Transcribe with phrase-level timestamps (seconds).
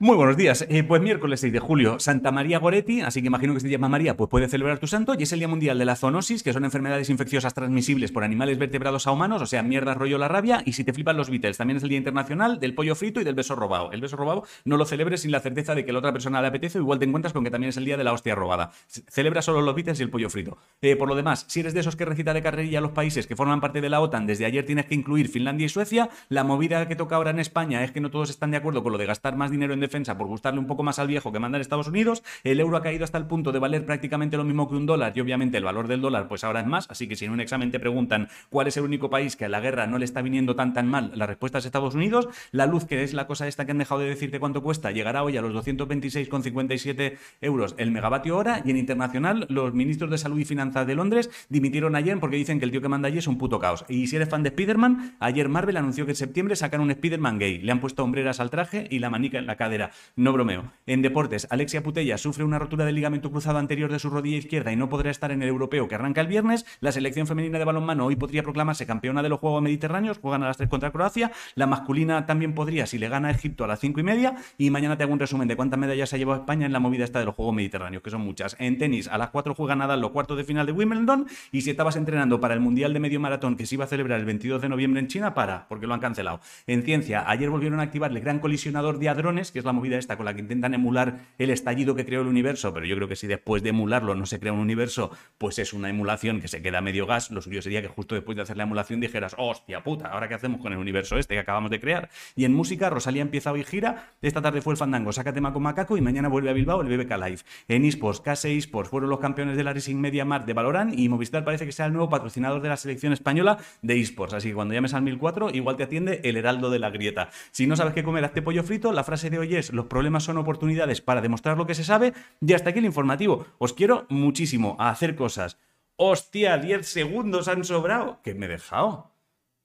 [0.00, 0.64] Muy buenos días.
[0.68, 3.72] Eh, pues miércoles 6 de julio, Santa María Goretti, así que imagino que si te
[3.72, 6.44] llama María, pues puede celebrar tu santo, y es el Día Mundial de la Zoonosis,
[6.44, 10.28] que son enfermedades infecciosas transmisibles por animales vertebrados a humanos, o sea, mierda, rollo, la
[10.28, 13.20] rabia, y si te flipan los Beatles, también es el Día Internacional del pollo frito
[13.20, 13.90] y del beso robado.
[13.90, 16.46] El beso robado no lo celebres sin la certeza de que la otra persona le
[16.46, 18.70] apetece, o igual te encuentras con que también es el Día de la hostia robada.
[18.86, 20.58] Celebra solo los Beatles y el pollo frito.
[20.80, 23.26] Eh, por lo demás, si eres de esos que recita de carrerilla a los países
[23.26, 26.44] que forman parte de la OTAN, desde ayer tienes que incluir Finlandia y Suecia, la
[26.44, 28.98] movida que toca ahora en España es que no todos están de acuerdo con lo
[28.98, 31.56] de gastar más dinero en defensa por gustarle un poco más al viejo que manda
[31.56, 32.22] en Estados Unidos.
[32.44, 35.12] El euro ha caído hasta el punto de valer prácticamente lo mismo que un dólar
[35.16, 36.86] y obviamente el valor del dólar pues ahora es más.
[36.90, 39.48] Así que si en un examen te preguntan cuál es el único país que a
[39.48, 42.28] la guerra no le está viniendo tan tan mal, la respuesta es Estados Unidos.
[42.52, 45.22] La luz, que es la cosa esta que han dejado de decirte cuánto cuesta, llegará
[45.22, 50.38] hoy a los 226,57 euros el megavatio hora y en internacional los ministros de salud
[50.38, 53.26] y finanzas de Londres dimitieron ayer porque dicen que el tío que manda allí es
[53.26, 53.84] un puto caos.
[53.88, 57.38] Y si eres fan de Spider-Man, ayer Marvel anunció que en septiembre sacan un Spider-Man
[57.38, 57.58] gay.
[57.58, 59.77] Le han puesto hombreras al traje y la manica en la cadera.
[60.16, 60.72] No bromeo.
[60.86, 64.72] En deportes, Alexia Putella sufre una rotura del ligamento cruzado anterior de su rodilla izquierda
[64.72, 66.66] y no podrá estar en el europeo que arranca el viernes.
[66.80, 70.46] La selección femenina de balonmano hoy podría proclamarse campeona de los Juegos Mediterráneos, juegan a
[70.46, 71.32] las 3 contra Croacia.
[71.54, 74.36] La masculina también podría si le gana a Egipto a las 5 y media.
[74.56, 77.04] Y mañana te hago un resumen de cuántas medallas ha llevado España en la movida
[77.04, 78.56] esta de los Juegos Mediterráneos, que son muchas.
[78.58, 81.26] En tenis, a las 4 juega Nadal los cuartos de final de Wimbledon.
[81.52, 84.18] Y si estabas entrenando para el Mundial de Medio Maratón que se iba a celebrar
[84.20, 86.40] el 22 de noviembre en China, para, porque lo han cancelado.
[86.66, 89.96] En ciencia, ayer volvieron a activar el gran colisionador de hadrones, que es la movida
[89.96, 93.06] esta con la que intentan emular el estallido que creó el universo, pero yo creo
[93.06, 96.48] que si después de emularlo no se crea un universo, pues es una emulación que
[96.48, 99.34] se queda medio gas, lo suyo sería que justo después de hacer la emulación dijeras,
[99.38, 102.08] hostia puta, ¿ahora qué hacemos con el universo este que acabamos de crear?
[102.34, 105.62] Y en música, Rosalía empieza hoy gira, esta tarde fue el Fandango, saca tema con
[105.62, 107.40] Macaco y mañana vuelve a Bilbao el BBK Live.
[107.68, 111.08] En eSports, KS eSports fueron los campeones de la Racing Media Mart de Valorant y
[111.08, 114.54] Movistar parece que sea el nuevo patrocinador de la selección española de eSports, así que
[114.54, 117.30] cuando llames al 1004 igual te atiende el heraldo de la grieta.
[117.50, 120.24] Si no sabes qué comer, hazte pollo frito, la frase de hoy es, los problemas
[120.24, 123.46] son oportunidades para demostrar lo que se sabe y hasta aquí el informativo.
[123.58, 125.58] Os quiero muchísimo a hacer cosas.
[125.96, 128.20] Hostia, 10 segundos han sobrado.
[128.22, 129.12] ¿Qué me he dejado?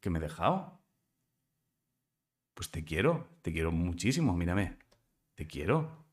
[0.00, 0.80] ¿Qué me he dejado?
[2.54, 4.78] Pues te quiero, te quiero muchísimo, mírame.
[5.34, 6.04] Te quiero.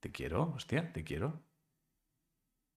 [0.00, 1.45] Te quiero, hostia, te quiero.